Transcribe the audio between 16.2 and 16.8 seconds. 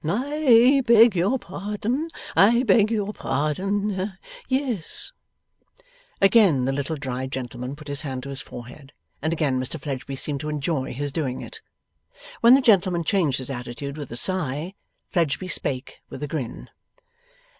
a grin.